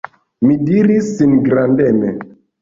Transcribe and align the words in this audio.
Mi 0.45 0.55
diris, 0.69 1.11
singardeme! 1.19 2.11